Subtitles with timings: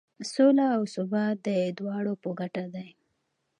[0.31, 1.49] سوله او ثبات د
[1.79, 2.89] دواړو په ګټه دی.